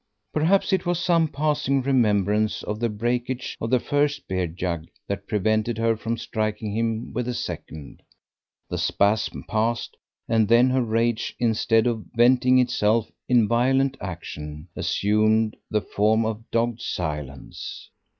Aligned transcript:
Perhaps 0.33 0.73
it 0.73 0.83
was 0.83 0.97
some 0.99 1.27
passing 1.27 1.83
remembrance 1.83 2.63
of 2.63 2.79
the 2.79 2.89
breakage 2.89 3.55
of 3.61 3.69
the 3.69 3.79
first 3.79 4.27
beer 4.27 4.47
jug 4.47 4.87
that 5.07 5.27
prevented 5.27 5.77
her 5.77 5.95
from 5.95 6.17
striking 6.17 6.75
him 6.75 7.13
with 7.13 7.27
the 7.27 7.35
second. 7.35 8.01
The 8.67 8.79
spasm 8.79 9.43
passed, 9.47 9.95
and 10.27 10.47
then 10.47 10.71
her 10.71 10.81
rage, 10.81 11.35
instead 11.37 11.85
of 11.85 12.03
venting 12.15 12.57
itself 12.57 13.11
in 13.29 13.47
violent 13.47 13.95
action, 14.01 14.69
assumed 14.75 15.55
the 15.69 15.81
form 15.81 16.25
of 16.25 16.49
dogged 16.49 16.81
silence. 16.81 17.91